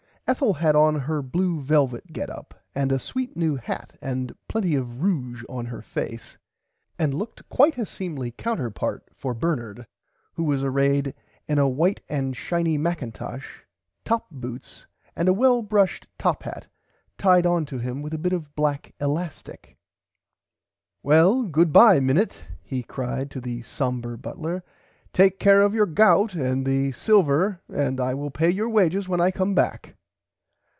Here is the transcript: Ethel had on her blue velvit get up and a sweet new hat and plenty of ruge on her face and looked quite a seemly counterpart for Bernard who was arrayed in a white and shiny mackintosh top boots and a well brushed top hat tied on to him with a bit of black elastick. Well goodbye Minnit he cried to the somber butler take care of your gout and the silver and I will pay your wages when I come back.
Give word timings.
Ethel 0.27 0.53
had 0.53 0.77
on 0.77 0.95
her 0.97 1.21
blue 1.21 1.59
velvit 1.59 2.13
get 2.13 2.29
up 2.29 2.53
and 2.73 2.89
a 2.93 2.99
sweet 2.99 3.35
new 3.35 3.57
hat 3.57 3.97
and 4.01 4.33
plenty 4.47 4.75
of 4.75 5.01
ruge 5.01 5.43
on 5.49 5.65
her 5.65 5.81
face 5.81 6.37
and 6.97 7.13
looked 7.13 7.49
quite 7.49 7.77
a 7.77 7.85
seemly 7.85 8.31
counterpart 8.31 9.03
for 9.13 9.33
Bernard 9.33 9.85
who 10.35 10.45
was 10.45 10.63
arrayed 10.63 11.13
in 11.49 11.59
a 11.59 11.67
white 11.67 11.99
and 12.07 12.37
shiny 12.37 12.77
mackintosh 12.77 13.65
top 14.05 14.27
boots 14.31 14.85
and 15.17 15.27
a 15.27 15.33
well 15.33 15.61
brushed 15.61 16.07
top 16.17 16.43
hat 16.43 16.65
tied 17.17 17.45
on 17.45 17.65
to 17.65 17.77
him 17.79 18.01
with 18.01 18.13
a 18.13 18.17
bit 18.17 18.31
of 18.31 18.55
black 18.55 18.93
elastick. 19.01 19.75
Well 21.03 21.43
goodbye 21.43 21.99
Minnit 21.99 22.41
he 22.63 22.83
cried 22.83 23.29
to 23.31 23.41
the 23.41 23.63
somber 23.63 24.15
butler 24.15 24.63
take 25.11 25.39
care 25.39 25.61
of 25.61 25.73
your 25.73 25.85
gout 25.87 26.35
and 26.35 26.65
the 26.65 26.93
silver 26.93 27.59
and 27.67 27.99
I 27.99 28.13
will 28.13 28.31
pay 28.31 28.49
your 28.49 28.69
wages 28.69 29.09
when 29.09 29.19
I 29.19 29.31
come 29.31 29.53
back. 29.53 29.97